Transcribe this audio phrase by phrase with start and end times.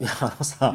[0.00, 0.74] いやあのさ、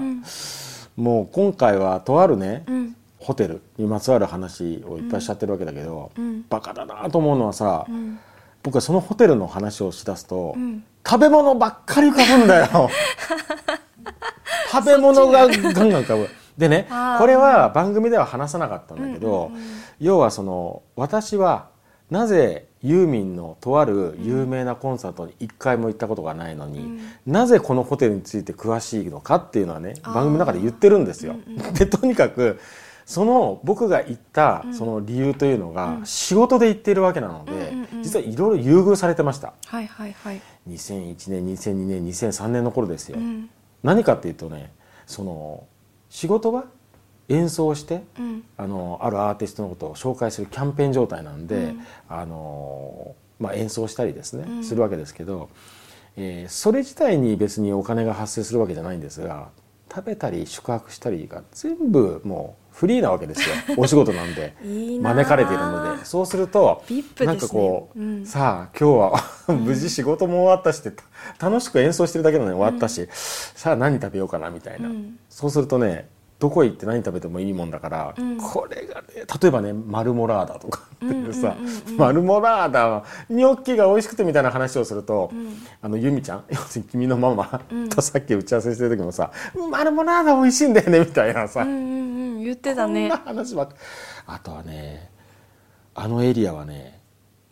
[0.96, 2.96] もう今回はとあるね、うん。
[3.20, 6.46] ホテルにまつわる話をいっぱいしちゃってるわけだけど、うん。
[6.48, 8.20] バカだなと思うのはさ、ん。
[8.62, 10.84] 僕はそのホテルの話をしだすと、ん。
[11.08, 12.90] 食べ物ばっかり浮かぶんだよ。
[14.72, 16.88] 食べ物がガンガン浮かぶでね
[17.18, 19.52] これは番組では話さなかったんだけど、
[20.00, 21.70] 要はその私は
[22.10, 31.36] なぜユーミンのとある有名なコンサートに一回も行ったことがないのに、なぜこのホテルについて詳しいのかっていうのはね番組の中で言ってるんですよ。
[31.74, 32.60] でとにかく
[33.06, 38.04] その僕が行ったその理由というのが仕事で行っているわけなので、うんうんうん。
[38.04, 39.54] 実はいろいろ優遇されてました。
[39.66, 40.42] はいはいはい。
[40.70, 43.50] 2001年2002年2003年の頃ですよ、うん。
[43.84, 44.72] 何かっていうとね
[45.06, 45.64] その
[46.10, 46.66] 仕事は
[47.30, 48.44] 演奏して、うん。
[48.58, 51.86] あのあるアーティストのことを紹介するキャンペーン状態なんで、うん。
[52.10, 54.64] あのまあ、演奏したりですね、うん。
[54.64, 55.50] するわけですけど、
[56.18, 59.50] えーそれ自体に別にお金が発生するわけじゃないんですが
[59.94, 63.56] 食べたり宿泊したりが全部もうフリーなわけですよ。
[63.78, 64.54] お仕事なんで。
[64.62, 66.04] 招かれているので。
[66.04, 66.84] そうすると
[67.16, 67.28] すね。
[67.28, 68.26] なんかこう、うん。
[68.26, 71.02] さあ今日は無事仕事も終わったしって
[71.38, 75.18] た楽しく演奏してるだけなのに終わったし、さあ何食べようかなみたいな、うん。
[75.30, 78.38] そうするとねどこ行って何食べてもいいもんだから、うん。
[78.38, 79.08] これがね
[79.42, 81.56] 例えばねマルモラーダとかっていうさ、
[81.98, 85.58] マルモラーダニョッキが美味しくてみたいな話をすると、ん。
[85.82, 87.90] あのユミちゃん 要するに君のママうん。
[87.90, 89.32] とさっき打ち合わせしてる時もさ
[89.72, 93.10] 「マルモラーダ美味しいんだよね」みたいなさ、うんうんうん言ってたね。
[93.10, 93.70] こんな話ば
[94.28, 95.10] あとはね
[95.96, 97.00] あのエリアはね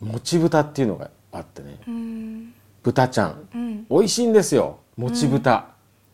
[0.01, 1.79] もち豚っていうのがあってね。
[1.87, 2.53] うん。
[2.83, 5.67] 豚ちゃん美味しいんですよもち豚、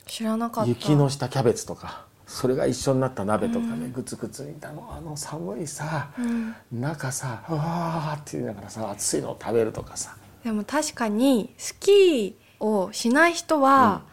[0.06, 0.70] 知らなかった。
[0.70, 6.56] 雪の下キャベツとかそれが一緒になった鍋とかね、グツグツ煮たのあの寒いさ、うん。
[6.72, 10.16] 中さうわーって言いながらさ熱いのを食べるとかさ。
[10.44, 14.04] でも確かにスキーをしない人は、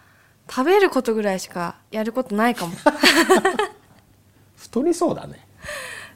[0.49, 2.73] 食べることぐらいしかやることないかも。
[4.57, 5.47] 太りそうだね。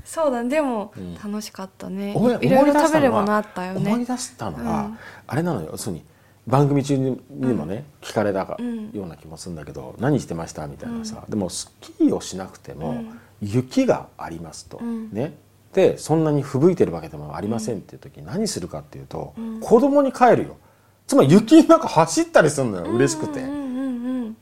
[0.03, 0.48] そうだね。
[0.48, 1.14] でも、ん。
[1.17, 2.14] 楽しかったね。
[2.17, 3.92] 思いいろいろ食べるものあったよね。
[3.92, 4.98] 思い出したのは、うん。
[5.27, 5.69] あれなのよ。
[5.73, 6.05] 要するに
[6.47, 7.20] 番組中に
[7.53, 13.21] もね、聞かれたような気もするんだけど、何してましたみたいなさ、でもスキーをしなくても、うん。
[13.41, 15.13] 雪がありますと、うん。
[15.13, 15.35] ね。
[15.73, 19.61] でそんなに吹雪いてるわけでもありませんっていう時に何するかっていうと、うん。
[19.61, 20.57] 子供に帰るよ。
[21.07, 23.45] つまり雪の中走ったりするのよ嬉しくて。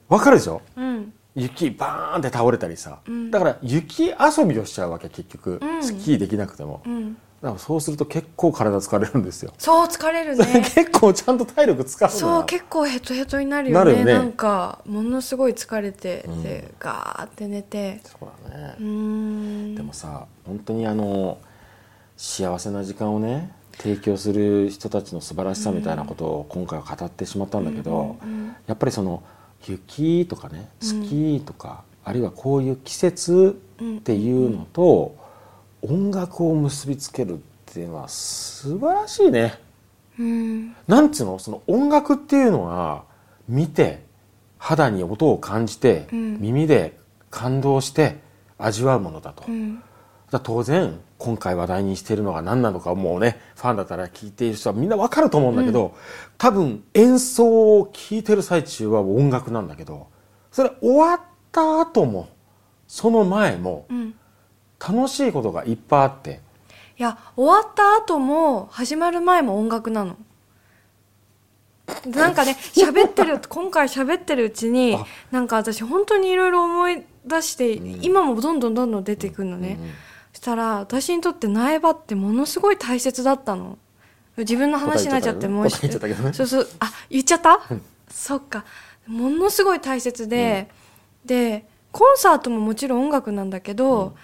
[0.09, 0.62] わかるでしょ？
[0.77, 1.12] うんうん。
[1.35, 3.31] 雪バーンって倒れたりさ、うん。
[3.31, 5.85] だから雪遊びをしちゃうわけ結局、うん。
[5.85, 9.53] スキーできなくても、うんだからそうすると結構体疲れるんですよ。
[9.59, 10.44] そう疲れるね。
[10.75, 14.04] 結構ちゃんと体力使うそう結構ヘトヘトになるよね。
[14.04, 14.12] ね。
[14.12, 16.43] なんかものすごい疲れてうん。
[16.43, 18.00] で、ガーって寝て。
[18.04, 18.75] そうだね。
[19.76, 21.38] でもさ本当にあの
[22.16, 29.22] 幸せな時間をね提供する人たちの素晴らしさみたいなことを今回は語ってしまったんだけど、うんうんやっぱりその
[29.66, 35.16] 雪とかねスキーとか、あるいはこういう季節っていうのと、
[35.83, 39.59] 音楽を結びつけるっていうのは素晴らしいね。
[40.19, 40.75] うん。
[40.87, 41.39] なんつうの？
[41.39, 43.05] その音楽っていうのは
[43.49, 44.05] 見て
[44.59, 46.41] 肌に音を感じて、うん。
[46.41, 46.99] 耳で
[47.31, 48.19] 感動して
[48.59, 49.83] 味わうものだと、うん。
[50.31, 55.97] だ当然今回話題にしているのが何なのかもうねファンだったら聞いている人はみんなわかると思うんだけど、
[56.37, 60.09] 多分演奏を聴いてる最中は音楽なんだけど
[60.53, 62.28] それ終わった後も
[62.87, 64.15] その前もうん
[64.81, 66.41] 楽しいことがいっぱいあって。
[66.99, 70.16] いや終わった後も始まる前も音楽なの。
[72.06, 75.06] なんかね 喋ってる今回喋ってるうちにあ。
[75.31, 79.91] なんか私本当にいろいろ思い出して、今もどんどんどんどん出てくるのね、うん
[80.33, 83.78] そしたら私にとって苗場ってものすごい大切だったの。
[84.37, 86.33] 自分の話になっちゃってもう答えちゃったけどね。
[86.33, 86.69] そうそう。
[86.78, 87.61] あ言っちゃった、
[88.09, 88.65] そっか。
[89.06, 90.69] ものすごい大切で、
[91.25, 94.15] でコンサートももちろん音楽なんだけど、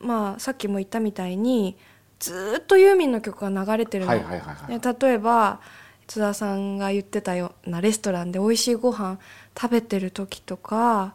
[0.00, 1.76] まあさっきも言ったみたいに
[2.18, 4.78] ずーっとユーミンの曲が流れてるの、はいはいはいはい。
[4.78, 5.60] で例えば
[6.06, 9.18] 津田さんが言ってたようなレストランで美味しいご飯
[9.60, 11.14] 食べてる時とか、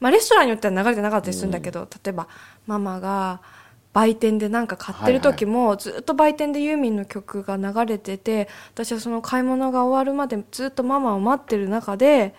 [0.00, 2.26] まあ、レストランによっては流れてなかったりするんだけど、例えば
[2.66, 3.40] ママが
[3.92, 12.34] 売店で何か買ってる時も、ずっと売店でユーミンの曲が流れてて私はその買い物が終わるまでずっとママを待ってる中で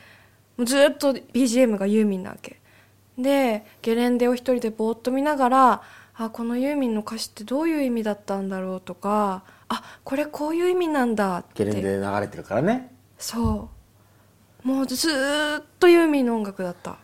[0.59, 2.59] ずっと BGM がユーミンなわけ
[3.17, 5.81] でゲレンデを一人でぼーっと見ながら
[6.15, 9.43] あこのユーミンの歌詞ってどういう意味だったんだろうとか
[9.73, 11.65] あこれこういう意味なんだって。
[11.65, 12.93] ゲレンデで流れてるからね。
[13.17, 13.69] そ
[14.63, 14.67] う。
[14.67, 16.97] もうずーっとユーミンの音楽だった。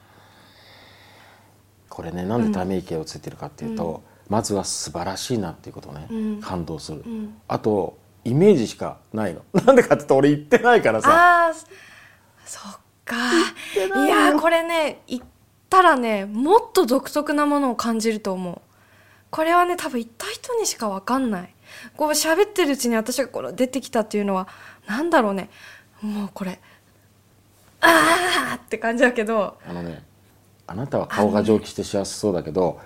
[1.89, 6.41] これねなんでため息をついてるかっていうと、まずは素晴らしいなっていうことね、うん。
[6.41, 7.35] 感動する、ん。
[7.47, 9.41] あとイメージしかないの。
[9.65, 11.50] なんでかって言うと俺言ってないからさ。
[11.50, 11.53] あ
[12.45, 13.15] そっか。
[14.06, 15.25] いやこれね行っ
[15.69, 18.62] たらねもっと独特なものを感じると思う。
[19.30, 21.56] これはね多分行った人にしか分かんない。
[21.95, 24.48] こう喋ってるうちに私がこの出てきたっていうのは
[24.88, 25.50] なんだろうね。
[26.01, 26.60] もうこれ
[27.81, 29.57] ああって感じだけど。
[29.68, 30.04] あのね
[30.68, 32.80] あなたは顔が蒸気して幸せそうだけど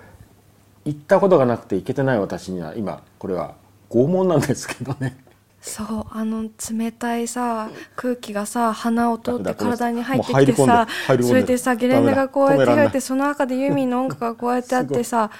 [0.86, 3.56] 行ったことがなくて行けてない私には今これは
[3.90, 5.22] 拷問なんですけどね。
[5.66, 10.86] そうあの冷たいさ空気がさ鼻を通って体に入ってきてさ
[11.22, 12.90] それでさゲレンデがこうやってダメだ開い。
[12.90, 15.30] てその中でユーミンの音楽がこうやってあってさ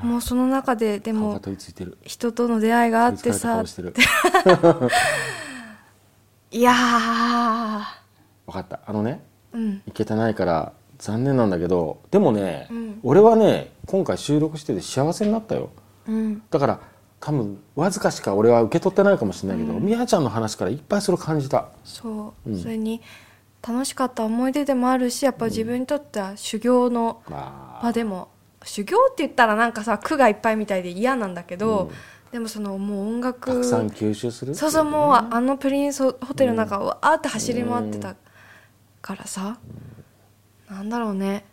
[0.00, 1.38] もうその中ででも
[2.02, 3.62] 人との出会いがあってさ
[6.50, 7.80] いやー。
[8.46, 8.80] 分かった。
[8.86, 9.82] あのねうん。
[9.86, 12.98] 行けてないから残念なんだけどでもね、うん。
[13.02, 15.68] 俺はね今回収録してて幸せになったよ。
[16.08, 16.42] うん。
[16.50, 16.80] だから
[17.18, 21.68] 多分わずかしか俺は受け取ってないかもしれないけど、みやちゃんの話からいっぱいそれを感じた。
[21.84, 22.58] そう、うん。
[22.58, 23.00] それに
[23.66, 27.84] 楽しかった思い出でもあるしやっぱ自分にとっては修行のまあ。
[27.84, 28.28] 場でも
[28.64, 31.94] 修行って言ったらなんかさ苦がいっぱいみたいで嫌なんだけど、うん。
[32.32, 34.54] でもそのもう音楽たくさん吸収する？
[34.54, 38.14] そうそうもうねあのプリンスホテルの中をわーって走り回ってた
[39.00, 39.58] からさ、
[40.68, 41.44] なんだろうね。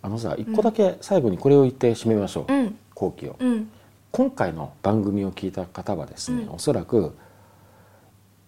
[0.00, 2.78] あのさ一個だけ最後にこれを言って締めましょう、うん。
[2.94, 3.70] 後期を、うん
[4.14, 6.54] 今回の番組を聞いた方はですね、うん。
[6.54, 7.16] おそらく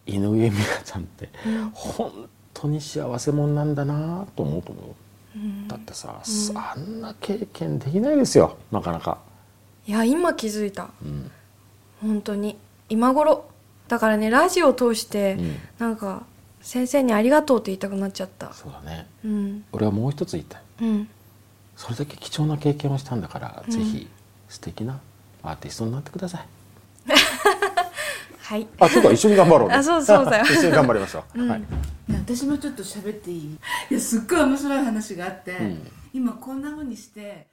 [0.06, 1.28] 井上美和ちゃんって
[1.72, 4.80] 本当に幸せ者なんだなと思うと思
[5.34, 5.66] う、うん。
[5.66, 6.22] だってさ、
[6.54, 7.00] あん。
[7.00, 9.18] な経験できないですよなかなか、
[9.88, 10.90] いや今気づいた。
[11.04, 11.32] うん。
[12.00, 12.56] 本当に。
[12.88, 13.50] 今頃。
[13.88, 15.56] だからねラジオを通して、うん。
[15.80, 16.22] なんか
[16.60, 18.52] 先生にありがとうって言いたくなっちゃった。
[18.52, 19.08] そうだね。
[19.24, 19.64] うん。
[19.72, 20.62] 俺はもう一つ言いたい。
[20.82, 21.08] うん。
[21.74, 23.72] それだけ貴重な経験をしたんだから、うん。
[23.72, 24.08] ぜひ
[24.48, 25.00] 素敵な
[25.50, 26.46] アーティストになってください。
[28.43, 28.66] はい。
[28.78, 30.44] あそうだ一緒に頑張ろう、ね、あそうそうだよ。
[30.50, 31.50] 一緒に頑張りましょう、うん。
[31.50, 31.62] はい。
[32.10, 33.58] 私もちょっと喋っていい？
[33.90, 35.90] いやすっごい面白い話があって、うん。
[36.12, 37.46] 今こんな風にして